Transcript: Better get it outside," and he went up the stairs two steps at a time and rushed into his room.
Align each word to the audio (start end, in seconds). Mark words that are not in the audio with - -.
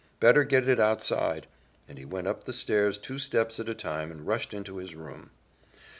Better 0.19 0.43
get 0.43 0.67
it 0.67 0.79
outside," 0.79 1.45
and 1.87 1.99
he 1.99 2.05
went 2.05 2.25
up 2.25 2.45
the 2.45 2.53
stairs 2.53 2.97
two 2.97 3.19
steps 3.19 3.59
at 3.59 3.69
a 3.69 3.75
time 3.75 4.09
and 4.11 4.25
rushed 4.25 4.51
into 4.51 4.77
his 4.77 4.95
room. 4.95 5.29